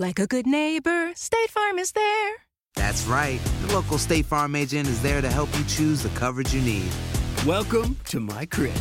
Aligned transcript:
Like 0.00 0.20
a 0.20 0.28
good 0.28 0.46
neighbor, 0.46 1.10
State 1.16 1.50
Farm 1.50 1.76
is 1.76 1.90
there. 1.90 2.34
That's 2.76 3.04
right. 3.06 3.40
The 3.62 3.74
local 3.74 3.98
State 3.98 4.26
Farm 4.26 4.54
agent 4.54 4.86
is 4.86 5.02
there 5.02 5.20
to 5.20 5.28
help 5.28 5.48
you 5.58 5.64
choose 5.64 6.04
the 6.04 6.08
coverage 6.10 6.54
you 6.54 6.60
need. 6.60 6.88
Welcome 7.44 7.96
to 8.04 8.20
my 8.20 8.46
crib. 8.46 8.76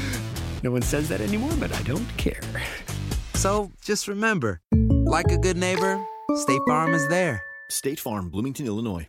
no 0.64 0.72
one 0.72 0.82
says 0.82 1.08
that 1.08 1.20
anymore, 1.20 1.52
but 1.60 1.72
I 1.72 1.80
don't 1.82 2.08
care. 2.16 2.40
So 3.34 3.70
just 3.80 4.08
remember, 4.08 4.60
like 5.06 5.30
a 5.30 5.38
good 5.38 5.56
neighbor, 5.56 6.04
State 6.34 6.62
Farm 6.66 6.94
is 6.94 7.06
there. 7.06 7.44
State 7.70 8.00
Farm, 8.00 8.28
Bloomington, 8.28 8.66
Illinois. 8.66 9.06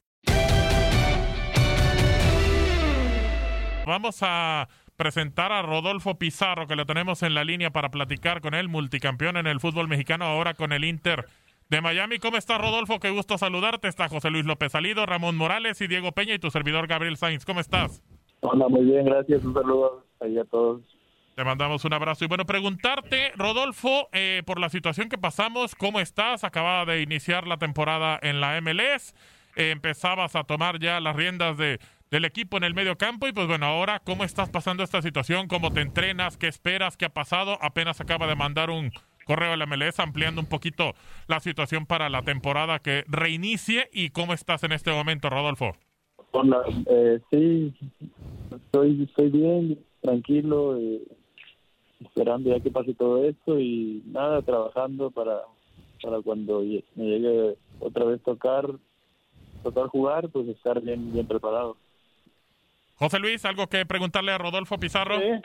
Vamos 3.88 4.20
a 4.22 4.68
presentar 4.96 5.52
a 5.52 5.64
Rodolfo 5.64 6.20
Pizarro, 6.20 6.68
que 6.68 6.76
lo 6.76 6.86
tenemos 6.86 7.24
en 7.24 7.34
la 7.34 7.44
línea 7.44 7.72
para 7.72 7.90
platicar 7.90 8.42
con 8.42 8.54
él, 8.54 8.70
multicampeón 8.70 9.38
en 9.38 9.48
el 9.48 9.60
fútbol 9.60 9.88
mexicano, 9.88 10.26
ahora 10.26 10.54
con 10.54 10.72
el 10.72 10.84
Inter 10.84 11.28
de 11.70 11.82
Miami. 11.82 12.20
¿Cómo 12.20 12.38
estás, 12.38 12.60
Rodolfo? 12.60 13.00
Qué 13.00 13.10
gusto 13.10 13.38
saludarte. 13.38 13.88
Está 13.88 14.08
José 14.08 14.30
Luis 14.30 14.46
López 14.46 14.72
Salido, 14.72 15.06
Ramón 15.06 15.36
Morales 15.36 15.82
y 15.82 15.88
Diego 15.88 16.12
Peña 16.12 16.34
y 16.34 16.40
tu 16.40 16.50
servidor 16.50 16.88
Gabriel 16.88 17.18
Sainz. 17.18 17.46
¿Cómo 17.46 17.60
estás? 17.60 18.04
Hola, 18.42 18.68
muy 18.68 18.86
bien, 18.86 19.06
gracias. 19.06 19.44
Un 19.44 19.54
saludo 19.54 20.06
ahí 20.20 20.38
a 20.38 20.45
todos. 20.45 20.82
Te 21.36 21.44
mandamos 21.44 21.86
un 21.86 21.94
abrazo. 21.94 22.26
Y 22.26 22.28
bueno, 22.28 22.45
preguntarte, 22.45 23.32
Rodolfo, 23.36 24.10
eh, 24.11 24.42
por 24.45 24.60
la 24.60 24.70
situación 24.70 25.08
que 25.08 25.17
pasamos, 25.17 25.76
¿cómo 25.76 26.00
estás? 26.00 26.44
Acababa 26.44 26.92
de 26.92 27.02
iniciar 27.02 27.45
la 27.45 27.58
temporada 27.58 28.17
en 28.22 28.42
la 28.42 28.60
MLS. 28.60 29.14
Eh, 29.55 29.72
empezabas 29.72 30.36
a 30.36 30.45
tomar 30.45 30.80
ya 30.80 30.99
las 30.99 31.16
riendas 31.16 31.58
de, 31.58 31.80
del 32.10 32.26
equipo 32.26 32.58
en 32.58 32.64
el 32.64 32.73
medio 32.73 32.98
campo. 32.98 33.28
Y 33.28 33.34
pues 33.34 33.48
bueno, 33.48 33.67
ahora, 33.67 33.99
¿cómo 33.99 34.23
estás 34.23 34.49
pasando 34.49 34.84
esta 34.84 35.02
situación? 35.02 35.48
¿Cómo 35.48 35.72
te 35.72 35.82
entrenas? 35.82 36.38
¿Qué 36.38 36.48
esperas? 36.48 36.98
¿Qué 36.98 37.05
ha 37.05 37.14
pasado? 37.14 37.60
Apenas 37.61 38.02
acaba 38.02 38.26
de 38.26 38.36
mandar 38.36 38.72
un 38.72 38.92
correo 39.27 39.54
a 39.54 39.58
la 39.58 39.65
MLS 39.67 39.99
ampliando 39.99 40.42
un 40.42 40.48
poquito 40.48 40.93
la 41.27 41.39
situación 41.39 41.86
para 41.86 42.10
la 42.10 42.23
temporada 42.23 42.80
que 42.80 43.04
reinicie. 43.08 43.89
¿Y 43.93 44.10
cómo 44.10 44.33
estás 44.33 44.64
en 44.64 44.71
este 44.71 44.92
momento, 44.92 45.30
Rodolfo? 45.30 45.76
Hola, 46.32 46.61
eh, 46.88 47.20
sí, 47.30 47.73
estoy, 48.55 49.04
estoy 49.04 49.30
bien, 49.30 49.80
tranquilo, 50.02 50.77
eh, 50.77 51.02
esperando 52.02 52.49
ya 52.49 52.61
que 52.61 52.71
pase 52.71 52.93
todo 52.93 53.23
esto 53.23 53.60
y 53.60 54.04
nada, 54.05 54.42
trabajando 54.42 55.11
para, 55.11 55.42
para 56.02 56.21
cuando 56.21 56.61
me 56.61 57.05
llegue 57.05 57.55
otra 57.80 58.05
vez 58.05 58.21
tocar, 58.23 58.67
tocar 59.64 59.87
jugar, 59.87 60.30
pues 60.30 60.48
estar 60.48 60.82
bien, 60.82 61.14
bien 61.14 61.27
preparado. 61.27 61.77
José 62.95 63.20
Luis, 63.20 63.45
¿algo 63.45 63.67
que 63.67 63.86
preguntarle 63.86 64.32
a 64.32 64.37
Rodolfo 64.37 64.77
Pizarro? 64.80 65.20
Sí, 65.20 65.42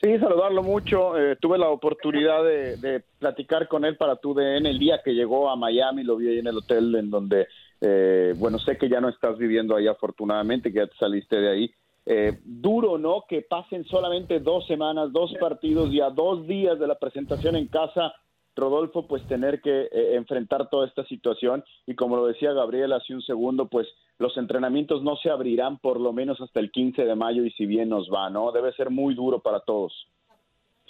saludarlo 0.00 0.62
mucho. 0.62 1.18
Eh, 1.18 1.36
tuve 1.40 1.58
la 1.58 1.68
oportunidad 1.70 2.44
de, 2.44 2.76
de 2.76 3.02
platicar 3.18 3.66
con 3.68 3.84
él 3.84 3.96
para 3.96 4.16
tu 4.16 4.32
DN 4.34 4.68
el 4.68 4.78
día 4.78 5.00
que 5.04 5.12
llegó 5.12 5.50
a 5.50 5.56
Miami, 5.56 6.04
lo 6.04 6.16
vi 6.16 6.28
ahí 6.28 6.38
en 6.38 6.46
el 6.46 6.58
hotel 6.58 6.94
en 6.94 7.10
donde, 7.10 7.48
eh, 7.80 8.34
bueno, 8.36 8.58
sé 8.58 8.78
que 8.78 8.88
ya 8.88 9.00
no 9.00 9.08
estás 9.08 9.36
viviendo 9.38 9.74
ahí 9.74 9.88
afortunadamente, 9.88 10.72
que 10.72 10.78
ya 10.78 10.86
te 10.86 10.96
saliste 10.96 11.36
de 11.36 11.50
ahí. 11.50 11.70
Eh, 12.06 12.38
duro, 12.44 12.96
¿no? 12.96 13.24
Que 13.28 13.42
pasen 13.42 13.84
solamente 13.84 14.40
dos 14.40 14.66
semanas, 14.66 15.12
dos 15.12 15.34
partidos 15.38 15.90
y 15.92 16.00
a 16.00 16.08
dos 16.10 16.46
días 16.46 16.78
de 16.78 16.86
la 16.86 16.98
presentación 16.98 17.56
en 17.56 17.66
casa, 17.66 18.14
Rodolfo, 18.58 19.06
pues 19.06 19.26
tener 19.26 19.60
que 19.60 19.82
eh, 19.82 20.14
enfrentar 20.16 20.68
toda 20.68 20.86
esta 20.86 21.04
situación 21.06 21.64
y 21.86 21.94
como 21.94 22.16
lo 22.16 22.26
decía 22.26 22.52
Gabriel 22.52 22.92
hace 22.92 23.14
un 23.14 23.22
segundo, 23.22 23.68
pues 23.68 23.86
los 24.18 24.36
entrenamientos 24.36 25.02
no 25.02 25.16
se 25.16 25.30
abrirán 25.30 25.78
por 25.78 26.00
lo 26.00 26.12
menos 26.12 26.40
hasta 26.40 26.60
el 26.60 26.70
15 26.70 27.04
de 27.04 27.14
mayo 27.14 27.44
y 27.44 27.50
si 27.52 27.66
bien 27.66 27.88
nos 27.88 28.08
va, 28.10 28.28
¿no? 28.30 28.52
Debe 28.52 28.72
ser 28.72 28.90
muy 28.90 29.14
duro 29.14 29.40
para 29.40 29.60
todos. 29.60 29.92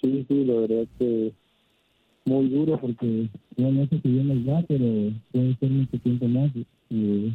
Sí, 0.00 0.24
sí, 0.28 0.44
la 0.44 0.60
verdad 0.60 0.86
que 0.98 1.32
muy 2.24 2.48
duro 2.48 2.78
porque 2.78 3.28
ya 3.56 3.68
no 3.68 3.86
sé 3.86 4.00
si 4.00 4.08
bien 4.08 4.28
nos 4.28 4.48
va, 4.48 4.62
pero 4.68 5.12
puede 5.32 5.54
ser 5.56 5.70
mucho 5.70 5.98
tiempo 5.98 6.26
más. 6.26 6.50
Y 6.90 7.32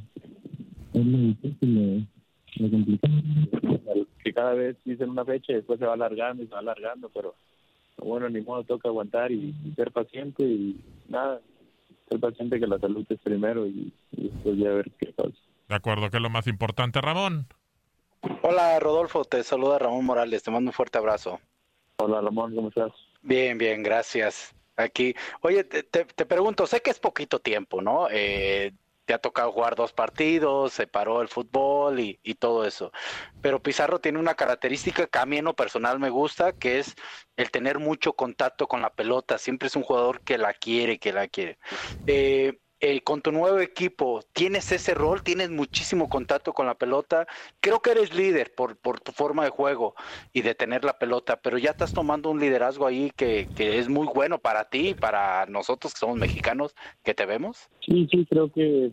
es 0.93 1.05
lo 1.05 1.17
difícil, 1.17 2.07
lo, 2.57 2.65
lo 2.65 2.71
complicado. 2.71 3.13
Que 4.23 4.33
cada 4.33 4.53
vez 4.53 4.77
dicen 4.85 5.09
una 5.09 5.25
fecha 5.25 5.51
y 5.51 5.55
después 5.55 5.79
se 5.79 5.85
va 5.85 5.93
alargando 5.93 6.43
y 6.43 6.47
se 6.47 6.53
va 6.53 6.59
alargando, 6.59 7.09
pero 7.13 7.35
bueno, 7.97 8.29
ni 8.29 8.41
modo, 8.41 8.63
toca 8.63 8.89
aguantar 8.89 9.31
y, 9.31 9.53
y 9.65 9.71
ser 9.75 9.91
paciente 9.91 10.43
y 10.43 10.79
nada, 11.07 11.41
ser 12.09 12.19
paciente 12.19 12.59
que 12.59 12.67
la 12.67 12.79
salud 12.79 13.05
es 13.09 13.19
primero 13.21 13.65
y, 13.67 13.93
y 14.11 14.29
después 14.29 14.57
ya 14.57 14.69
ver 14.69 14.91
qué 14.99 15.07
pasa. 15.13 15.31
De 15.69 15.75
acuerdo, 15.75 16.09
que 16.09 16.17
es 16.17 16.23
lo 16.23 16.29
más 16.29 16.47
importante, 16.47 16.99
Ramón. 17.01 17.47
Hola 18.41 18.79
Rodolfo, 18.79 19.23
te 19.25 19.43
saluda 19.43 19.79
Ramón 19.79 20.05
Morales, 20.05 20.43
te 20.43 20.51
mando 20.51 20.69
un 20.69 20.73
fuerte 20.73 20.97
abrazo. 20.97 21.39
Hola 21.97 22.21
Ramón, 22.21 22.55
¿cómo 22.55 22.69
estás? 22.69 22.91
Bien, 23.21 23.57
bien, 23.57 23.83
gracias. 23.83 24.53
Aquí, 24.75 25.13
oye, 25.41 25.63
te, 25.63 25.83
te- 25.83 26.05
te 26.05 26.25
pregunto, 26.25 26.65
sé 26.67 26.81
que 26.81 26.89
es 26.89 26.99
poquito 26.99 27.39
tiempo, 27.39 27.81
¿no? 27.81 28.07
Eh, 28.11 28.73
te 29.05 29.13
ha 29.13 29.19
tocado 29.19 29.51
jugar 29.51 29.75
dos 29.75 29.93
partidos, 29.93 30.73
se 30.73 30.87
paró 30.87 31.21
el 31.21 31.27
fútbol 31.27 31.99
y, 31.99 32.19
y 32.23 32.35
todo 32.35 32.65
eso. 32.65 32.91
Pero 33.41 33.61
Pizarro 33.61 33.99
tiene 33.99 34.19
una 34.19 34.35
característica 34.35 35.07
que 35.07 35.19
a 35.19 35.25
mí 35.25 35.37
en 35.37 35.45
lo 35.45 35.55
personal 35.55 35.99
me 35.99 36.09
gusta, 36.09 36.53
que 36.53 36.79
es 36.79 36.95
el 37.35 37.51
tener 37.51 37.79
mucho 37.79 38.13
contacto 38.13 38.67
con 38.67 38.81
la 38.81 38.93
pelota. 38.93 39.37
Siempre 39.37 39.67
es 39.67 39.75
un 39.75 39.83
jugador 39.83 40.21
que 40.21 40.37
la 40.37 40.53
quiere, 40.53 40.99
que 40.99 41.13
la 41.13 41.27
quiere. 41.27 41.59
Eh, 42.05 42.59
eh, 42.85 42.99
con 42.99 43.21
tu 43.21 43.31
nuevo 43.31 43.61
equipo, 43.61 44.19
¿tienes 44.33 44.69
ese 44.73 44.93
rol? 44.93 45.23
¿Tienes 45.23 45.49
muchísimo 45.49 46.09
contacto 46.09 46.51
con 46.51 46.65
la 46.65 46.75
pelota? 46.75 47.25
Creo 47.61 47.79
que 47.79 47.91
eres 47.91 48.13
líder 48.13 48.53
por, 48.53 48.75
por 48.75 48.99
tu 48.99 49.13
forma 49.13 49.45
de 49.45 49.51
juego 49.51 49.95
y 50.33 50.41
de 50.41 50.53
tener 50.53 50.83
la 50.83 50.99
pelota, 50.99 51.39
pero 51.41 51.57
ya 51.57 51.69
estás 51.69 51.93
tomando 51.93 52.29
un 52.29 52.41
liderazgo 52.41 52.85
ahí 52.85 53.09
que, 53.15 53.47
es 53.55 53.87
muy 53.87 54.05
bueno 54.13 54.37
para 54.37 54.65
ti 54.65 54.89
y 54.89 54.93
para 54.95 55.45
nosotros 55.45 55.93
que 55.93 55.99
somos 55.99 56.17
mexicanos 56.17 56.75
que 57.05 57.13
te 57.13 57.25
vemos. 57.25 57.69
Sí, 57.79 58.05
sí, 58.11 58.27
creo 58.29 58.51
que 58.51 58.91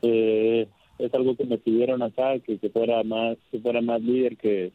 eh, 0.00 0.66
es 0.96 1.12
algo 1.12 1.36
que 1.36 1.44
me 1.44 1.58
pidieron 1.58 2.02
acá, 2.02 2.38
que, 2.38 2.58
fuera 2.70 3.02
más, 3.02 3.36
que 3.50 3.58
fuera 3.58 3.82
más 3.82 4.00
líder, 4.00 4.38
que, 4.38 4.72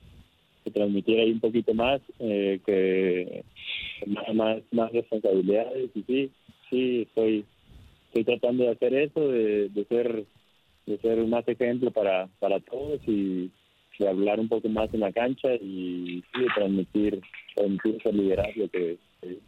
que 0.64 0.70
transmitiera 0.70 1.24
ahí 1.24 1.32
un 1.32 1.40
poquito 1.40 1.74
más, 1.74 2.00
eh, 2.20 2.60
que 2.64 3.44
más, 4.06 4.36
más, 4.36 4.62
más 4.70 4.92
responsabilidades 4.92 5.90
y 5.96 6.04
sí, 6.04 6.32
sí, 6.70 7.02
estoy, 7.08 7.48
estoy 8.10 8.24
tratando 8.24 8.64
de 8.64 8.72
hacer 8.72 8.94
eso, 8.94 9.28
de, 9.28 9.70
de 9.70 9.86
ser, 9.86 10.26
de 10.86 10.98
ser 10.98 11.18
más 11.28 11.48
ejemplo 11.48 11.92
para, 11.92 12.28
para 12.40 12.60
todos 12.60 13.00
y 13.08 13.52
de 14.00 14.08
hablar 14.08 14.40
un 14.40 14.48
poco 14.50 14.68
más 14.70 14.92
en 14.94 15.02
la 15.02 15.12
cancha 15.12 15.50
y 15.60 16.22
de 16.38 16.48
transmitir, 16.56 17.22
transmitir 17.56 17.96
ese 17.98 18.14
liderazgo 18.14 18.68
que, 18.70 18.98
que- 19.22 19.40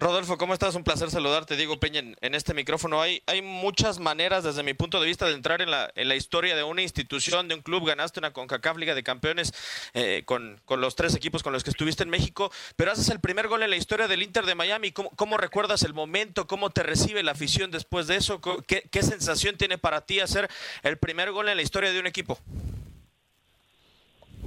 Rodolfo, 0.00 0.38
¿cómo 0.38 0.52
estás? 0.52 0.76
Un 0.76 0.84
placer 0.84 1.10
saludarte, 1.10 1.56
Diego 1.56 1.80
Peña, 1.80 2.00
en, 2.20 2.34
este 2.34 2.54
micrófono. 2.54 3.02
Hay, 3.02 3.20
hay 3.26 3.42
muchas 3.42 3.98
maneras, 3.98 4.44
desde 4.44 4.62
mi 4.62 4.72
punto 4.72 5.00
de 5.00 5.06
vista, 5.06 5.26
de 5.26 5.34
entrar 5.34 5.60
en 5.60 5.72
la, 5.72 5.90
en 5.96 6.08
la 6.08 6.14
historia 6.14 6.54
de 6.54 6.62
una 6.62 6.82
institución, 6.82 7.48
de 7.48 7.56
un 7.56 7.62
club. 7.62 7.84
Ganaste 7.84 8.20
una 8.20 8.32
CONCACAF 8.32 8.76
Liga 8.76 8.94
de 8.94 9.02
Campeones 9.02 9.52
eh, 9.94 10.22
con, 10.24 10.60
con, 10.64 10.80
los 10.80 10.94
tres 10.94 11.16
equipos 11.16 11.42
con 11.42 11.52
los 11.52 11.64
que 11.64 11.70
estuviste 11.70 12.04
en 12.04 12.10
México, 12.10 12.52
pero 12.76 12.92
haces 12.92 13.08
el 13.08 13.18
primer 13.18 13.48
gol 13.48 13.64
en 13.64 13.70
la 13.70 13.76
historia 13.76 14.06
del 14.06 14.22
Inter 14.22 14.46
de 14.46 14.54
Miami. 14.54 14.92
¿Cómo, 14.92 15.10
cómo 15.16 15.36
recuerdas 15.36 15.82
el 15.82 15.94
momento? 15.94 16.46
¿Cómo 16.46 16.70
te 16.70 16.84
recibe 16.84 17.24
la 17.24 17.32
afición 17.32 17.72
después 17.72 18.06
de 18.06 18.16
eso? 18.16 18.40
¿Qué, 18.68 18.82
¿Qué 18.88 19.02
sensación 19.02 19.56
tiene 19.56 19.78
para 19.78 20.02
ti 20.02 20.20
hacer 20.20 20.48
el 20.84 20.96
primer 20.98 21.32
gol 21.32 21.48
en 21.48 21.56
la 21.56 21.62
historia 21.62 21.92
de 21.92 21.98
un 21.98 22.06
equipo? 22.06 22.38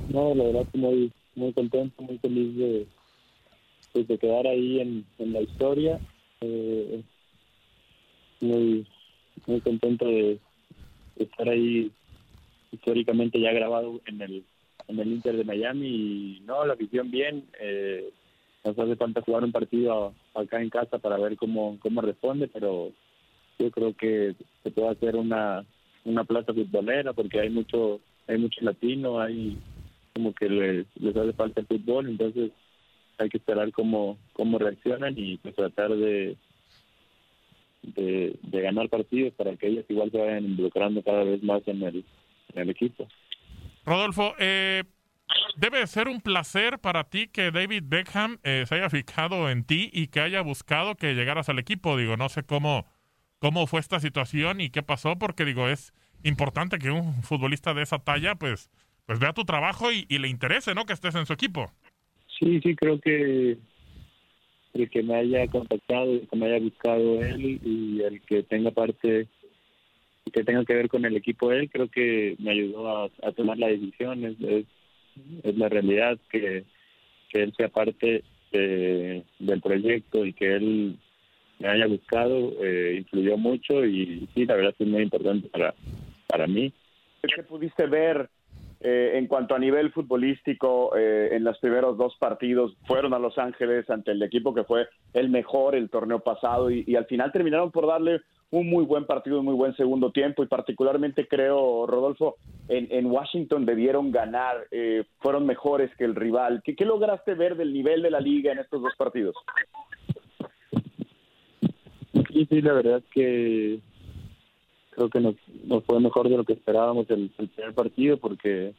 No, 0.08 0.34
la 0.34 0.46
verdad 0.46 0.66
muy, 0.74 1.12
muy 1.36 1.52
contento, 1.52 2.02
muy 2.04 2.18
feliz 2.20 2.56
de 2.56 2.88
pues 3.94 4.08
de 4.08 4.18
quedar 4.18 4.48
ahí 4.48 4.80
en, 4.80 5.06
en 5.20 5.34
la 5.34 5.42
historia. 5.42 6.00
Eh, 6.42 7.04
muy, 8.40 8.88
muy 9.46 9.62
contento 9.62 10.06
de, 10.06 10.40
estar 11.18 11.48
ahí 11.50 11.92
históricamente 12.72 13.40
ya 13.40 13.52
grabado 13.52 14.02
en 14.06 14.22
el, 14.22 14.44
en 14.88 15.00
el 15.00 15.12
Inter 15.12 15.38
de 15.38 15.44
Miami 15.44 15.88
y 15.88 16.40
no, 16.46 16.66
la 16.66 16.74
afición 16.74 17.12
bien. 17.12 17.46
Eh, 17.60 18.10
nos 18.64 18.78
hace 18.78 18.96
falta 18.96 19.22
jugar 19.22 19.44
un 19.44 19.52
partido 19.52 20.14
acá 20.34 20.62
en 20.62 20.70
casa 20.70 21.00
para 21.00 21.18
ver 21.18 21.36
cómo, 21.36 21.78
cómo 21.80 22.02
responde, 22.02 22.48
pero 22.48 22.92
yo 23.60 23.72
creo 23.72 23.96
que 23.96 24.36
se 24.64 24.72
puede 24.72 24.90
hacer 24.90 25.16
una, 25.16 25.66
una 26.06 26.24
plaza 26.24 26.54
futbolera 26.54 27.14
porque 27.14 27.40
hay 27.40 27.50
mucho 27.50 28.00
hay 28.28 28.38
mucho 28.38 28.62
latino, 28.62 29.20
hay 29.20 29.58
como 30.14 30.34
que 30.34 30.50
les, 30.50 30.86
les 30.96 31.16
hace 31.16 31.34
falta 31.34 31.62
el 31.62 31.68
fútbol, 31.68 32.10
entonces 32.10 32.52
hay 33.22 33.30
que 33.30 33.38
esperar 33.38 33.72
cómo, 33.72 34.18
cómo 34.34 34.58
reaccionan 34.58 35.14
y 35.18 35.38
pues 35.38 35.56
tratar 35.56 35.92
de, 35.92 36.38
de, 37.84 38.62
ganar 38.62 38.90
partidos 38.90 39.34
para 39.34 39.56
que 39.56 39.68
ellos 39.68 39.86
igual 39.90 40.12
se 40.12 40.18
vayan 40.18 40.46
involucrando 40.46 41.04
cada 41.04 41.24
vez 41.24 41.42
más 41.44 41.62
en 41.68 41.84
el, 41.84 42.70
equipo. 42.70 43.08
Rodolfo, 43.86 44.34
eh, 44.40 44.84
debe 45.56 45.86
ser 45.88 46.08
un 46.08 46.22
placer 46.22 46.80
para 46.80 47.06
ti 47.06 47.28
que 47.28 47.52
David 47.52 47.84
Beckham 47.86 48.40
eh, 48.44 48.66
se 48.68 48.76
haya 48.76 48.90
fijado 48.90 49.50
en 49.50 49.64
ti 49.64 49.90
y 49.94 50.08
que 50.08 50.20
haya 50.20 50.42
buscado 50.42 50.96
que 50.96 51.14
llegaras 51.14 51.50
al 51.50 51.60
equipo. 51.60 51.98
Digo, 51.98 52.18
no 52.18 52.30
sé 52.30 52.44
cómo, 52.44 52.86
cómo 53.40 53.68
fue 53.68 53.80
esta 53.80 54.00
situación 54.00 54.62
y 54.62 54.70
qué 54.70 54.84
pasó, 54.84 55.18
porque 55.18 55.46
digo, 55.46 55.70
es 55.70 55.94
importante 56.24 56.78
que 56.78 56.92
un 56.92 57.24
futbolista 57.24 57.74
de 57.74 57.84
esa 57.84 58.00
talla 58.00 58.36
pues, 58.36 58.70
pues 59.06 59.20
vea 59.20 59.34
tu 59.34 59.46
trabajo 59.46 59.92
y, 59.92 60.06
y 60.10 60.20
le 60.20 60.28
interese, 60.28 60.76
¿no? 60.76 60.86
Que 60.86 60.94
estés 60.94 61.16
en 61.16 61.26
su 61.26 61.34
equipo. 61.34 61.72
Sí, 62.42 62.60
sí, 62.62 62.76
creo 62.76 63.00
que 63.00 63.58
el 64.74 64.90
que 64.90 65.04
me 65.04 65.16
haya 65.16 65.48
contactado, 65.48 66.12
el 66.12 66.28
que 66.28 66.36
me 66.36 66.48
haya 66.48 66.60
buscado 66.60 67.22
él 67.22 67.60
y 67.64 68.02
el 68.02 68.20
que 68.24 68.42
tenga 68.42 68.72
parte 68.72 69.28
que 70.34 70.44
tenga 70.44 70.66
que 70.66 70.74
ver 70.74 70.88
con 70.88 71.06
el 71.06 71.16
equipo 71.16 71.52
él, 71.52 71.70
creo 71.70 71.90
que 71.90 72.36
me 72.40 72.52
ayudó 72.52 73.06
a, 73.06 73.32
tomar 73.34 73.58
la 73.58 73.68
decisión. 73.68 74.26
Es, 74.26 74.66
es, 75.44 75.58
la 75.58 75.70
realidad 75.70 76.18
que, 76.32 76.64
que 77.30 77.44
él 77.44 77.54
sea 77.58 77.70
parte 77.70 78.24
del 78.52 79.62
proyecto 79.62 80.26
y 80.26 80.34
que 80.34 80.56
él 80.56 80.98
me 81.60 81.68
haya 81.68 81.86
buscado 81.86 82.54
eh, 82.64 82.96
influyó 82.98 83.38
mucho 83.38 83.86
y 83.86 84.28
sí, 84.34 84.46
la 84.46 84.56
verdad 84.56 84.74
es 84.78 84.88
muy 84.88 85.04
importante 85.04 85.48
para, 85.50 85.76
para 86.28 86.48
mí. 86.48 86.74
¿Qué 87.22 87.44
pudiste 87.44 87.86
ver 87.86 88.30
eh, 88.84 89.12
en 89.14 89.28
cuanto 89.28 89.54
a 89.54 89.60
nivel 89.60 89.92
futbolístico, 89.92 90.96
eh, 90.98 91.30
en 91.34 91.44
los 91.44 91.60
primeros 91.60 91.98
dos 91.98 92.16
partidos 92.18 92.76
fueron 92.88 93.14
a 93.14 93.20
Los 93.20 93.38
Ángeles 93.38 93.88
ante 93.92 94.10
el 94.10 94.24
equipo 94.24 94.56
que 94.56 94.64
fue 94.64 94.88
el 95.14 95.30
mejor 95.30 95.76
el 95.76 95.92
torneo 95.92 96.20
pasado 96.20 96.72
y, 96.72 96.96
al 96.96 97.06
final 97.06 97.32
terminaron 97.32 97.70
por 97.70 97.86
darle 97.86 98.22
un 98.50 98.68
muy 98.68 98.84
buen 98.84 99.06
partido, 99.06 99.40
un 99.40 99.46
muy 99.46 99.54
buen 99.54 99.76
segundo 99.76 100.12
tiempo 100.12 100.42
y 100.42 100.48
particularmente 100.48 101.28
creo, 101.28 101.86
Rodolfo, 101.86 102.38
en, 102.68 103.06
Washington 103.06 103.68
debieron 103.68 104.12
ganar, 104.12 104.66
eh, 104.72 105.04
fueron 105.20 105.46
mejores 105.46 105.96
que 105.96 106.06
el 106.06 106.16
rival. 106.16 106.62
¿Qué, 106.64 106.76
¿Qué 106.76 106.86
lograste 106.86 107.36
ver 107.36 107.56
del 107.56 107.72
nivel 107.74 108.02
de 108.02 108.10
la 108.10 108.20
liga 108.20 108.52
en 108.52 108.60
estos 108.60 108.82
dos 108.82 108.94
partidos? 108.98 109.36
Sí, 112.34 112.48
sí, 112.50 112.62
la 112.62 112.74
verdad 112.74 113.04
que 113.14 113.80
creo 115.02 115.10
que 115.10 115.20
nos, 115.20 115.36
nos 115.66 115.84
fue 115.86 116.00
mejor 116.00 116.30
de 116.30 116.38
lo 116.38 116.44
que 116.44 116.54
esperábamos 116.54 117.10
el, 117.10 117.30
primer 117.30 117.74
partido 117.74 118.18
porque 118.18 118.74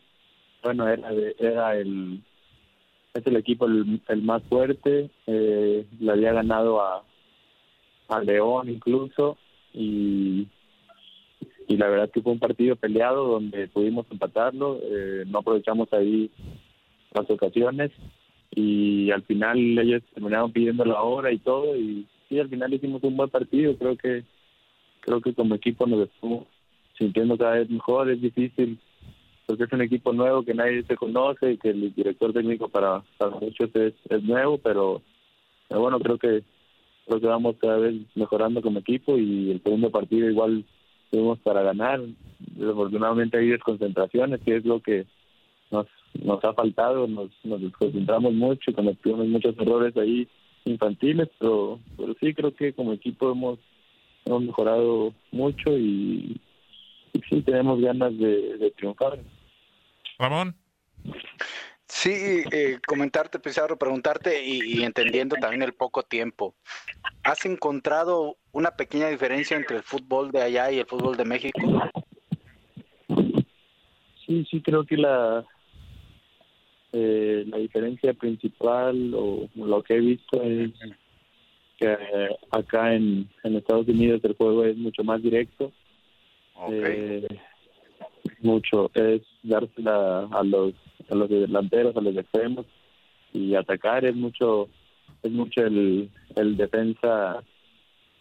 bueno 0.62 0.88
era 0.88 1.10
era 1.38 1.76
el 1.76 2.22
es 3.14 3.26
el 3.26 3.36
equipo 3.36 3.66
el, 3.66 4.22
más 4.22 4.42
fuerte 4.44 5.10
eh, 5.26 5.84
le 5.98 6.12
había 6.12 6.32
ganado 6.32 6.80
a 6.80 7.02
a 8.08 8.20
León 8.20 8.69
incluso 8.69 9.36
y 9.72 10.46
y 11.69 11.76
la 11.76 11.88
verdad 11.88 12.10
que 12.10 12.20
fue 12.20 12.32
un 12.32 12.38
partido 12.38 12.76
peleado 12.76 13.25
donde 13.26 13.66
pudimos 13.68 14.06
empatarlo 14.10 14.78
eh, 14.82 15.25
no 15.26 15.38
aprovechamos 15.40 15.92
ahí 15.92 16.30
las 17.14 17.28
ocasiones 17.30 17.90
y 18.54 19.10
al 19.10 19.22
final 19.22 19.78
ellos 19.78 20.02
terminaron 20.14 20.52
pidiendo 20.52 20.84
la 20.84 21.02
hora 21.02 21.32
y 21.32 21.38
todo 21.38 21.76
y 21.76 22.06
sí 22.28 22.38
al 22.38 22.48
final 22.48 22.72
hicimos 22.75 23.02
un 23.02 23.16
buen 23.16 23.30
partido 23.30 23.76
creo 23.76 23.96
que 23.96 24.25
creo 25.02 25.20
que 25.20 25.34
como 25.34 25.54
equipo 25.54 25.87
nos 25.87 26.08
estamos 26.08 26.46
sintiendo 26.96 27.37
cada 27.37 27.56
vez 27.56 27.70
mejor. 27.70 28.10
Es 28.10 28.20
difícil 28.20 28.78
porque 29.46 29.64
es 29.64 29.72
un 29.72 29.82
equipo 29.82 30.12
nuevo 30.12 30.43
que 30.44 30.54
nadie 30.54 30.82
se 30.84 30.96
conoce 30.96 31.52
y 31.52 31.58
que 31.58 31.70
el 31.70 31.94
director 31.94 32.32
técnico 32.32 32.69
para, 32.69 33.02
para 33.19 33.32
muchos 33.32 33.75
es, 33.75 33.93
es 34.08 34.22
nuevo, 34.22 34.58
pero, 34.58 35.02
bueno, 35.69 35.99
creo 36.00 36.19
que 36.19 36.43
creo 37.06 37.20
que 37.20 37.26
vamos 37.26 37.56
cada 37.60 37.78
vez 37.78 37.94
mejorando 38.14 38.62
como 38.62 38.78
equipo 38.78 39.19
y 39.19 39.50
el 39.50 39.62
segundo 39.62 39.90
partido 39.90 40.31
igual 40.31 40.64
tuvimos 41.10 41.38
para 41.40 41.62
ganar. 41.62 42.00
Desafortunadamente 42.38 43.38
hay 43.38 43.49
desconcentraciones, 43.49 44.40
que 44.40 44.56
es 44.56 44.64
lo 44.64 44.81
que 44.81 45.06
nos 45.70 45.87
nos 46.20 46.44
ha 46.44 46.52
faltado, 46.52 47.06
nos, 47.06 47.31
nos 47.44 47.60
desconcentramos 47.60 48.32
mucho, 48.34 48.72
cometimos 48.75 49.26
muchos 49.26 49.56
errores 49.58 49.96
ahí 49.96 50.28
infantiles, 50.64 51.28
pero, 51.38 51.81
pero 51.96 52.14
sí 52.20 52.34
creo 52.34 52.54
que 52.54 52.72
como 52.72 52.93
equipo 52.93 53.32
hemos 53.32 53.58
hemos 54.24 54.42
mejorado 54.42 55.12
mucho 55.30 55.70
y, 55.70 56.40
sí 57.28 57.42
tenemos 57.42 57.80
ganas 57.80 58.16
de, 58.19 58.72
triunfar. 58.76 59.19
Ramón. 60.19 60.56
Sí, 61.86 62.42
eh, 62.52 62.78
comentarte, 62.86 63.38
Pizarro, 63.38 63.78
preguntarte 63.78 64.44
y, 64.44 64.82
entendiendo 64.82 65.36
también 65.36 65.62
el 65.62 65.74
poco 65.74 66.02
tiempo. 66.02 66.54
¿Has 67.22 67.44
encontrado 67.44 68.36
una 68.52 68.70
pequeña 68.72 69.08
diferencia 69.08 69.56
entre 69.56 69.76
el 69.76 69.82
fútbol 69.82 70.32
de 70.32 70.42
allá 70.42 70.72
y 70.72 70.78
el 70.78 70.86
fútbol 70.86 71.16
de 71.16 71.25
México? 71.25 71.60
Sí, 74.26 74.47
sí, 74.50 74.62
creo 74.62 74.87
que 74.87 74.97
la, 74.97 75.44
eh, 76.92 77.44
la 77.47 77.58
diferencia 77.58 78.14
principal 78.14 79.12
o 79.14 79.49
lo 79.54 79.82
que 79.82 79.94
he 79.94 80.00
visto 80.00 80.42
es 80.42 80.70
acá 82.50 82.94
en, 82.94 83.28
en 83.44 83.56
Estados 83.56 83.88
Unidos 83.88 84.20
el 84.24 84.34
juego 84.34 84.64
es 84.64 84.76
mucho 84.76 85.04
más 85.04 85.22
directo. 85.22 85.72
Eh, 86.70 87.26
mucho 88.40 88.90
es 88.94 89.22
dársela 89.42 90.28
a 90.30 90.42
los 90.42 90.74
a 91.10 91.14
los 91.14 91.28
delanteros, 91.28 91.96
a 91.96 92.00
los 92.00 92.16
extremos 92.16 92.66
y 93.32 93.54
atacar 93.54 94.04
es 94.04 94.14
mucho 94.14 94.68
es 95.22 95.32
mucho 95.32 95.64
el, 95.64 96.10
el 96.36 96.56
defensa 96.56 97.42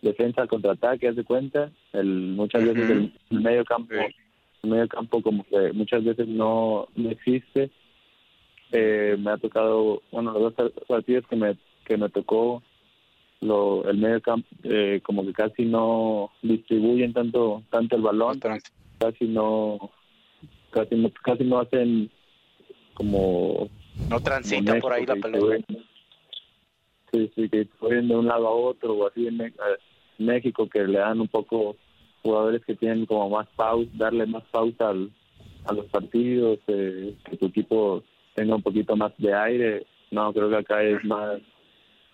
defensa 0.01 0.47
contraataque 0.47 1.07
haz 1.07 1.15
de 1.15 1.23
cuenta. 1.23 1.71
El 1.93 2.33
muchas 2.35 2.63
veces 2.63 2.89
el, 2.89 3.13
medio 3.29 3.63
campo 3.65 3.93
el 4.63 4.69
medio 4.69 4.87
campo 4.87 5.21
como 5.21 5.43
que 5.43 5.71
muchas 5.73 6.03
veces 6.03 6.27
no, 6.27 6.87
no 6.95 7.09
existe. 7.09 7.69
Eh, 8.71 9.17
me 9.19 9.31
ha 9.31 9.37
tocado 9.37 10.01
bueno 10.11 10.31
los 10.31 10.55
dos 10.55 10.71
partidos 10.87 11.25
que 11.27 11.35
me 11.35 11.57
que 11.85 11.97
me 11.97 12.09
tocó 12.09 12.63
lo, 13.41 13.87
el 13.89 13.97
medio 13.97 14.21
campo 14.21 14.47
eh, 14.63 15.01
como 15.03 15.25
que 15.25 15.33
casi 15.33 15.65
no 15.65 16.31
distribuyen 16.41 17.13
tanto 17.13 17.63
tanto 17.69 17.95
el 17.95 18.01
balón 18.03 18.39
casi 18.99 19.25
no 19.27 19.91
casi 20.69 20.95
no 20.95 21.11
casi 21.23 21.43
no 21.43 21.59
hacen 21.59 22.09
como 22.93 23.69
no 24.09 24.19
transita 24.19 24.79
por 24.79 24.93
ahí 24.93 25.05
la 25.05 25.15
pelota. 25.15 25.65
sí 27.11 27.31
sí 27.35 27.49
que 27.49 27.65
pueden 27.79 28.07
de 28.07 28.15
un 28.15 28.27
lado 28.27 28.47
a 28.47 28.51
otro 28.51 28.93
o 28.93 29.07
así 29.07 29.27
en 29.27 29.53
México 30.19 30.67
que 30.67 30.83
le 30.83 30.99
dan 30.99 31.19
un 31.19 31.27
poco 31.27 31.75
jugadores 32.21 32.63
que 32.65 32.75
tienen 32.75 33.05
como 33.05 33.29
más 33.29 33.47
pausa 33.55 33.89
darle 33.95 34.27
más 34.27 34.43
pausa 34.51 34.89
al, 34.89 35.11
a 35.65 35.73
los 35.73 35.85
partidos 35.87 36.59
eh, 36.67 37.15
que 37.25 37.37
tu 37.37 37.47
equipo 37.47 38.03
tenga 38.35 38.55
un 38.55 38.61
poquito 38.61 38.95
más 38.95 39.11
de 39.17 39.33
aire. 39.33 39.85
No 40.11 40.33
creo 40.33 40.49
que 40.49 40.57
acá 40.57 40.83
es 40.83 41.03
más 41.03 41.39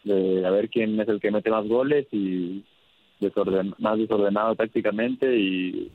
de 0.07 0.45
a 0.45 0.51
ver 0.51 0.69
quién 0.69 0.99
es 0.99 1.07
el 1.07 1.19
que 1.19 1.31
mete 1.31 1.49
más 1.49 1.67
goles 1.67 2.07
y 2.11 2.63
desorden, 3.19 3.73
más 3.79 3.97
desordenado 3.97 4.55
tácticamente 4.55 5.37
y 5.37 5.91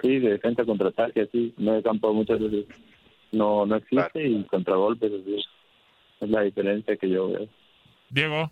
sí, 0.00 0.18
de 0.18 0.30
defensa 0.30 0.64
contra 0.64 0.88
ataque, 0.88 1.22
así, 1.22 1.54
no 1.56 1.74
de 1.74 1.82
campo 1.82 2.12
muchas 2.12 2.40
veces 2.40 2.66
no 3.32 3.66
no 3.66 3.76
existe 3.76 4.26
y 4.26 4.44
contragolpes, 4.44 5.12
así. 5.12 5.44
Es 6.20 6.30
la 6.30 6.42
diferencia 6.42 6.96
que 6.96 7.08
yo 7.08 7.28
veo. 7.28 7.48
Diego. 8.10 8.50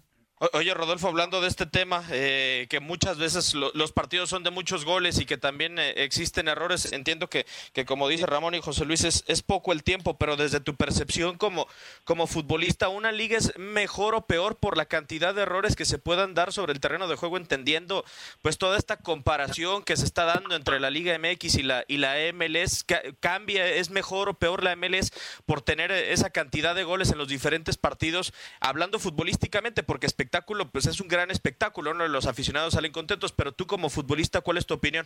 Oye, 0.54 0.72
Rodolfo, 0.72 1.06
hablando 1.06 1.42
de 1.42 1.48
este 1.48 1.66
tema, 1.66 2.02
eh, 2.10 2.66
que 2.70 2.80
muchas 2.80 3.18
veces 3.18 3.52
los 3.52 3.92
partidos 3.92 4.30
son 4.30 4.42
de 4.42 4.48
muchos 4.48 4.86
goles 4.86 5.20
y 5.20 5.26
que 5.26 5.36
también 5.36 5.78
eh, 5.78 5.92
existen 6.02 6.48
errores, 6.48 6.94
entiendo 6.94 7.28
que, 7.28 7.44
que, 7.74 7.84
como 7.84 8.08
dice 8.08 8.24
Ramón 8.24 8.54
y 8.54 8.62
José 8.62 8.86
Luis, 8.86 9.04
es, 9.04 9.42
poco 9.42 9.72
el 9.72 9.82
tiempo, 9.82 10.16
pero 10.16 10.36
desde 10.36 10.60
tu 10.60 10.76
percepción 10.76 11.36
como, 11.36 11.68
como 12.04 12.26
futbolista, 12.26 12.88
¿una 12.88 13.12
liga 13.12 13.36
es 13.36 13.52
mejor 13.58 14.14
o 14.14 14.24
peor 14.26 14.56
por 14.56 14.78
la 14.78 14.86
cantidad 14.86 15.34
de 15.34 15.42
errores 15.42 15.76
que 15.76 15.84
se 15.84 15.98
puedan 15.98 16.32
dar 16.32 16.54
sobre 16.54 16.72
el 16.72 16.80
terreno 16.80 17.06
de 17.06 17.16
juego, 17.16 17.36
entendiendo 17.36 18.06
pues 18.40 18.56
toda 18.56 18.78
esta 18.78 18.96
comparación 18.96 19.82
que 19.82 19.98
se 19.98 20.06
está 20.06 20.24
dando 20.24 20.56
entre 20.56 20.80
la 20.80 20.88
Liga 20.88 21.18
MX 21.18 21.56
y 21.56 21.62
la, 21.64 21.84
y 21.86 21.98
la 21.98 22.14
MLS? 22.32 22.86
¿Cambia, 23.20 23.66
es 23.68 23.90
mejor 23.90 24.30
o 24.30 24.38
peor 24.38 24.64
la 24.64 24.74
MLS 24.74 25.12
por 25.44 25.60
tener 25.60 25.92
esa 25.92 26.30
cantidad 26.30 26.74
de 26.74 26.84
goles 26.84 27.12
en 27.12 27.18
los 27.18 27.28
diferentes 27.28 27.76
partidos, 27.76 28.32
hablando 28.60 28.98
futbolísticamente? 28.98 29.82
Porque 29.82 30.06
espectáculo, 30.30 30.70
pues 30.70 30.86
es 30.86 31.00
un 31.00 31.08
gran 31.08 31.32
espectáculo, 31.32 31.92
¿no? 31.92 32.06
Los 32.06 32.26
aficionados 32.26 32.74
salen 32.74 32.92
contentos, 32.92 33.32
pero 33.32 33.50
tú 33.50 33.66
como 33.66 33.90
futbolista, 33.90 34.40
¿cuál 34.42 34.58
es 34.58 34.66
tu 34.66 34.74
opinión? 34.74 35.04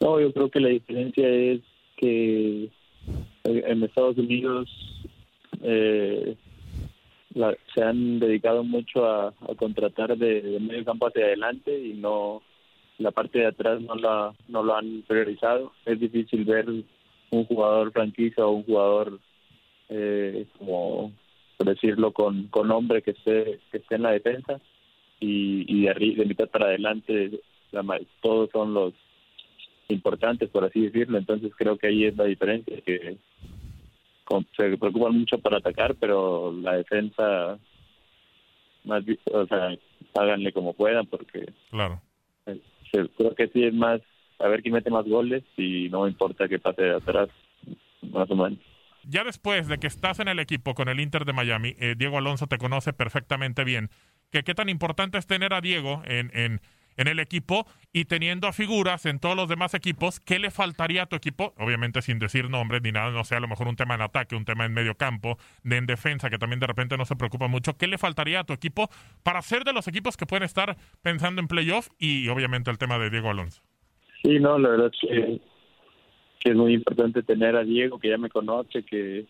No, 0.00 0.20
yo 0.20 0.30
creo 0.34 0.50
que 0.50 0.60
la 0.60 0.68
diferencia 0.68 1.26
es 1.26 1.60
que 1.96 2.68
en 3.44 3.82
Estados 3.82 4.18
Unidos 4.18 4.68
eh, 5.62 6.36
se 7.74 7.82
han 7.82 8.18
dedicado 8.18 8.62
mucho 8.64 9.06
a, 9.06 9.32
contratar 9.56 10.14
de, 10.18 10.58
medio 10.60 10.84
campo 10.84 11.06
hacia 11.06 11.24
adelante 11.24 11.78
y 11.78 11.94
no 11.94 12.42
la 12.98 13.12
parte 13.12 13.38
de 13.38 13.46
atrás 13.46 13.80
no 13.80 13.94
la 13.94 14.34
no 14.48 14.62
lo 14.62 14.76
han 14.76 15.04
priorizado. 15.08 15.72
Es 15.86 15.98
difícil 16.00 16.44
ver 16.44 16.68
un 16.68 17.44
jugador 17.46 17.92
franquicia 17.92 18.44
o 18.44 18.50
un 18.50 18.64
jugador 18.64 19.20
eh, 19.88 20.44
como 20.58 21.12
por 21.58 21.66
decirlo, 21.66 22.12
con, 22.12 22.46
con 22.48 22.70
hombre 22.70 23.02
que 23.02 23.10
esté, 23.10 23.58
que 23.70 23.78
esté 23.78 23.96
en 23.96 24.02
la 24.02 24.12
defensa 24.12 24.60
y, 25.18 25.64
y 25.66 25.82
de, 25.82 25.90
arriba, 25.90 26.22
de 26.22 26.28
mitad 26.28 26.48
para 26.48 26.66
adelante 26.66 27.40
la, 27.72 28.00
todos 28.22 28.48
son 28.50 28.72
los 28.72 28.94
importantes, 29.88 30.48
por 30.50 30.64
así 30.64 30.82
decirlo. 30.82 31.18
Entonces 31.18 31.52
creo 31.58 31.76
que 31.76 31.88
ahí 31.88 32.04
es 32.04 32.16
la 32.16 32.24
diferencia, 32.24 32.80
que 32.82 33.18
se 34.56 34.76
preocupan 34.76 35.18
mucho 35.18 35.38
para 35.38 35.56
atacar, 35.56 35.96
pero 35.96 36.52
la 36.52 36.74
defensa, 36.74 37.58
más, 38.84 39.02
o 39.32 39.46
sea, 39.46 39.76
háganle 40.14 40.52
como 40.52 40.74
puedan, 40.74 41.06
porque 41.06 41.46
claro. 41.70 42.00
creo 42.92 43.34
que 43.34 43.48
sí 43.48 43.64
es 43.64 43.74
más 43.74 44.00
a 44.38 44.46
ver 44.46 44.62
quién 44.62 44.74
mete 44.74 44.90
más 44.90 45.06
goles 45.06 45.42
y 45.56 45.88
no 45.88 46.06
importa 46.06 46.46
que 46.46 46.60
pase 46.60 46.82
de 46.82 46.94
atrás, 46.94 47.28
más 48.12 48.30
o 48.30 48.36
menos 48.36 48.60
ya 49.08 49.24
después 49.24 49.66
de 49.68 49.78
que 49.78 49.86
estás 49.86 50.20
en 50.20 50.28
el 50.28 50.38
equipo 50.38 50.74
con 50.74 50.88
el 50.88 51.00
Inter 51.00 51.24
de 51.24 51.32
Miami, 51.32 51.74
eh, 51.78 51.94
Diego 51.96 52.18
Alonso 52.18 52.46
te 52.46 52.58
conoce 52.58 52.92
perfectamente 52.92 53.64
bien, 53.64 53.88
que 54.30 54.42
qué 54.42 54.54
tan 54.54 54.68
importante 54.68 55.16
es 55.16 55.26
tener 55.26 55.54
a 55.54 55.62
Diego 55.62 56.02
en, 56.04 56.30
en, 56.34 56.60
en, 56.98 57.08
el 57.08 57.18
equipo 57.18 57.66
y 57.90 58.04
teniendo 58.04 58.46
a 58.46 58.52
figuras 58.52 59.06
en 59.06 59.18
todos 59.18 59.34
los 59.34 59.48
demás 59.48 59.72
equipos, 59.72 60.20
¿qué 60.20 60.38
le 60.38 60.50
faltaría 60.50 61.04
a 61.04 61.06
tu 61.06 61.16
equipo? 61.16 61.54
Obviamente 61.56 62.02
sin 62.02 62.18
decir 62.18 62.50
nombres 62.50 62.82
ni 62.82 62.92
nada, 62.92 63.10
no 63.10 63.24
sé, 63.24 63.34
a 63.34 63.40
lo 63.40 63.48
mejor 63.48 63.66
un 63.66 63.76
tema 63.76 63.94
en 63.94 64.02
ataque, 64.02 64.36
un 64.36 64.44
tema 64.44 64.66
en 64.66 64.74
medio 64.74 64.94
campo, 64.94 65.38
de 65.62 65.78
en 65.78 65.86
defensa, 65.86 66.28
que 66.28 66.36
también 66.36 66.60
de 66.60 66.66
repente 66.66 66.98
no 66.98 67.06
se 67.06 67.16
preocupa 67.16 67.48
mucho. 67.48 67.78
¿Qué 67.78 67.86
le 67.86 67.96
faltaría 67.96 68.40
a 68.40 68.44
tu 68.44 68.52
equipo 68.52 68.90
para 69.22 69.40
ser 69.40 69.64
de 69.64 69.72
los 69.72 69.88
equipos 69.88 70.18
que 70.18 70.26
pueden 70.26 70.44
estar 70.44 70.76
pensando 71.00 71.40
en 71.40 71.48
playoff 71.48 71.88
y 71.98 72.28
obviamente 72.28 72.70
el 72.70 72.76
tema 72.76 72.98
de 72.98 73.08
Diego 73.08 73.30
Alonso? 73.30 73.62
Sí, 74.22 74.38
no, 74.38 74.58
la 74.58 74.68
verdad 74.68 74.90
es 74.92 75.00
que 75.00 75.40
que 76.38 76.50
es 76.50 76.56
muy 76.56 76.74
importante 76.74 77.22
tener 77.22 77.56
a 77.56 77.64
Diego, 77.64 77.98
que 77.98 78.08
ya 78.08 78.18
me 78.18 78.30
conoce, 78.30 78.82
que, 78.82 79.26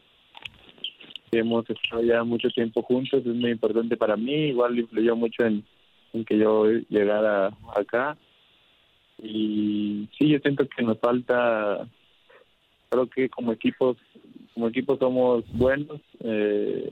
hemos 1.30 1.68
estado 1.68 2.02
ya 2.02 2.24
mucho 2.24 2.48
tiempo 2.48 2.82
juntos, 2.82 3.20
es 3.20 3.34
muy 3.34 3.50
importante 3.50 3.98
para 3.98 4.16
mí, 4.16 4.48
igual 4.48 4.78
influyó 4.78 5.14
mucho 5.14 5.44
en, 5.44 5.62
que 6.24 6.38
yo 6.38 6.64
llegara 6.88 7.52
acá. 7.76 8.16
Y 9.22 10.08
sí, 10.16 10.28
yo 10.28 10.38
siento 10.38 10.66
que 10.66 10.82
nos 10.82 10.98
falta, 10.98 11.86
creo 12.88 13.06
que 13.08 13.28
como 13.28 13.52
equipos, 13.52 13.98
como 14.54 14.68
equipo 14.68 14.96
somos 14.96 15.44
buenos, 15.52 16.00
eh, 16.20 16.90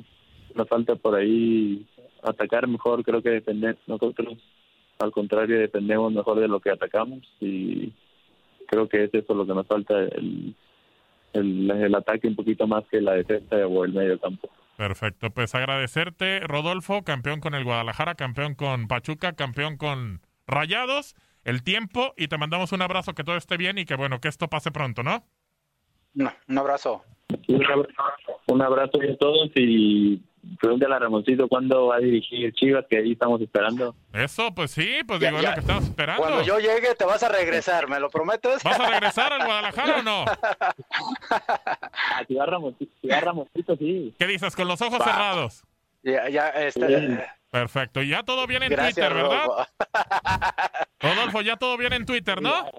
nos 0.54 0.68
falta 0.68 0.96
por 0.96 1.14
ahí 1.14 1.87
atacar 2.23 2.66
mejor, 2.66 3.02
creo 3.04 3.23
que 3.23 3.30
depender, 3.30 3.78
nosotros 3.87 4.37
al 4.99 5.12
contrario 5.12 5.58
dependemos 5.58 6.12
mejor 6.12 6.40
de 6.40 6.49
lo 6.49 6.61
que 6.61 6.70
atacamos 6.70 7.20
y 7.40 7.92
creo 8.66 8.88
que 8.88 9.04
es 9.04 9.14
eso 9.14 9.35
lo 9.35 9.46
que 9.46 9.54
nos 9.54 9.66
falta, 9.66 9.99
el, 9.99 10.54
el, 11.32 11.94
ataque 11.94 12.28
un 12.28 12.37
poquito 12.37 12.66
más 12.66 12.85
que 12.90 13.00
la 13.00 13.14
defensa 13.14 13.56
o 13.66 13.85
el 13.85 13.92
medio 13.92 14.18
campo. 14.20 14.49
Perfecto, 14.76 15.30
pues 15.30 15.54
agradecerte, 15.54 16.40
Rodolfo, 16.40 17.02
campeón 17.02 17.40
con 17.40 17.54
el 17.54 17.64
Guadalajara, 17.64 18.14
campeón 18.14 18.54
con 18.54 18.88
Pachuca, 18.88 19.32
campeón 19.32 19.76
con 19.76 20.20
Rayados, 20.46 21.14
el 21.44 21.62
tiempo 21.62 22.12
y 22.16 22.28
te 22.28 22.37
mandamos 22.37 22.73
un 22.73 22.82
abrazo, 22.82 23.14
que 23.14 23.25
todo 23.25 23.37
esté 23.37 23.56
bien 23.56 23.78
y 23.78 23.87
que 23.87 23.96
bueno, 23.96 24.20
que 24.20 24.28
esto 24.28 24.49
pase 24.49 24.70
pronto, 24.70 25.02
¿no? 25.02 25.25
No, 26.14 26.32
un 26.49 26.58
abrazo. 26.58 27.04
Un 27.49 27.64
abrazo, 27.64 28.40
un 28.49 28.62
abrazo 28.62 28.99
a 29.00 29.16
todos 29.16 29.50
y 29.56 30.23
Pregúntale 30.61 30.95
a 30.95 30.99
Ramoncito 30.99 31.49
cuándo 31.49 31.87
va 31.88 31.97
a 31.97 31.99
dirigir 31.99 32.53
Chivas, 32.55 32.85
que 32.88 32.99
ahí 32.99 33.12
estamos 33.12 33.41
esperando. 33.41 33.95
Eso, 34.12 34.55
pues 34.55 34.71
sí, 34.71 35.00
pues 35.07 35.21
digo, 35.21 35.38
lo 35.41 35.55
que 35.55 35.61
estamos 35.61 35.85
esperando. 35.85 36.23
Cuando 36.23 36.43
yo 36.43 36.59
llegue 36.59 36.95
te 36.95 37.05
vas 37.05 37.23
a 37.23 37.29
regresar, 37.29 37.88
¿me 37.88 38.00
lo 38.00 38.09
prometes? 38.09 38.62
¿Vas 38.62 38.81
a 38.81 38.91
regresar 38.91 39.33
al 39.33 39.45
Guadalajara 39.45 39.99
o 39.99 40.03
no? 40.03 40.25
Si 42.29 42.35
va 42.35 42.47
Ramoncito, 42.47 43.76
sí. 43.76 44.15
¿Qué 44.19 44.26
dices, 44.26 44.55
con 44.57 44.69
los 44.69 44.81
ojos 44.81 45.03
cerrados? 45.03 45.65
Ya, 46.03 46.29
ya, 46.29 46.49
este... 46.50 47.25
Perfecto, 47.50 48.03
y 48.03 48.09
ya 48.09 48.23
todo 48.23 48.47
bien 48.47 48.62
en 48.65 48.75
Twitter, 48.75 49.15
¿verdad? 49.15 49.47
Rodolfo, 51.00 51.41
ya 51.43 51.57
todo 51.57 51.76
bien 51.76 51.93
en 51.93 52.05
Twitter, 52.05 52.43
¿no? 52.43 52.71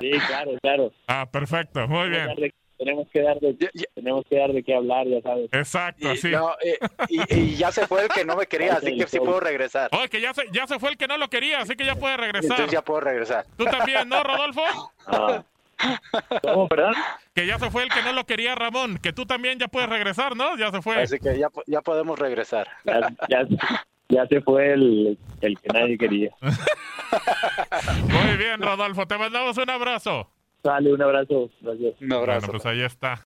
Sí, 0.00 0.10
claro, 0.26 0.52
claro. 0.62 0.92
Ah, 1.08 1.28
perfecto, 1.30 1.86
muy 1.88 2.08
bien 2.08 2.52
tenemos 2.76 3.08
que 3.10 3.22
dar 3.22 3.38
de, 3.40 3.70
tenemos 3.94 4.24
que 4.28 4.38
dar 4.38 4.52
de 4.52 4.62
qué 4.62 4.74
hablar, 4.74 5.06
ya 5.06 5.20
sabes. 5.22 5.48
Exacto, 5.52 6.12
y, 6.12 6.16
sí. 6.16 6.32
y, 7.08 7.56
ya 7.56 7.72
se 7.72 7.86
fue 7.86 8.02
el 8.02 8.08
que 8.08 8.24
no 8.24 8.36
me 8.36 8.46
quería, 8.46 8.74
así 8.78 8.96
que 8.96 9.06
sí 9.06 9.18
puedo 9.18 9.40
regresar. 9.40 9.90
Oye, 9.92 10.08
que 10.08 10.20
ya 10.20 10.34
se, 10.34 10.44
ya 10.52 10.66
se 10.66 10.78
fue 10.78 10.90
el 10.90 10.96
que 10.96 11.06
no 11.06 11.16
lo 11.16 11.28
quería, 11.28 11.60
así 11.60 11.76
que 11.76 11.84
ya 11.84 11.94
puede 11.94 12.16
regresar. 12.16 12.52
Entonces 12.52 12.72
ya 12.72 12.82
puedo 12.82 13.00
regresar. 13.00 13.44
¿Tú 13.56 13.64
también, 13.64 14.08
no, 14.08 14.22
Rodolfo? 14.22 14.62
Ah. 15.06 15.44
¿Cómo, 16.42 16.68
perdón? 16.68 16.94
Que 17.34 17.46
ya 17.46 17.58
se 17.58 17.70
fue 17.70 17.82
el 17.82 17.88
que 17.90 18.02
no 18.02 18.12
lo 18.12 18.24
quería, 18.24 18.54
Ramón. 18.54 18.98
Que 18.98 19.12
tú 19.12 19.26
también 19.26 19.58
ya 19.58 19.68
puedes 19.68 19.88
regresar, 19.88 20.36
¿no? 20.36 20.56
Ya 20.56 20.70
se 20.70 20.82
fue. 20.82 21.02
Así 21.02 21.18
que 21.18 21.38
ya, 21.38 21.48
ya 21.66 21.80
podemos 21.80 22.18
regresar. 22.18 22.68
Ya, 22.84 23.46
ya, 24.08 24.26
se 24.26 24.40
fue 24.40 24.72
el, 24.72 25.18
el 25.40 25.58
que 25.58 25.68
nadie 25.68 25.98
quería. 25.98 26.30
Muy 28.08 28.36
bien, 28.36 28.62
Rodolfo. 28.62 29.06
Te 29.06 29.18
mandamos 29.18 29.56
un 29.58 29.70
abrazo. 29.70 30.30
Dale, 30.64 30.94
un 30.94 31.02
abrazo. 31.02 31.50
Gracias. 31.60 32.00
Un 32.00 32.12
abrazo. 32.12 32.46
Bueno, 32.46 32.52
pues 32.52 32.66
ahí 32.66 32.80
está. 32.80 33.26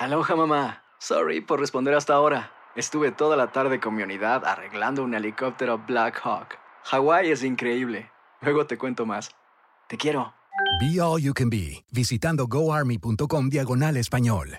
Aloha 0.00 0.36
mamá. 0.36 0.82
Sorry 0.98 1.40
por 1.40 1.60
responder 1.60 1.94
hasta 1.94 2.14
ahora. 2.14 2.52
Estuve 2.74 3.12
toda 3.12 3.36
la 3.36 3.52
tarde 3.52 3.78
con 3.78 3.94
mi 3.94 4.02
unidad 4.02 4.44
arreglando 4.44 5.04
un 5.04 5.14
helicóptero 5.14 5.78
Black 5.86 6.20
Hawk. 6.24 6.58
Hawái 6.84 7.30
es 7.30 7.44
increíble. 7.44 8.10
Luego 8.40 8.66
te 8.66 8.76
cuento 8.78 9.06
más. 9.06 9.30
Te 9.88 9.96
quiero. 9.96 10.34
Be 10.80 11.00
All 11.00 11.22
You 11.22 11.34
Can 11.34 11.50
Be, 11.50 11.84
visitando 11.92 12.46
goarmy.com 12.46 13.48
diagonal 13.48 13.96
español. 13.96 14.58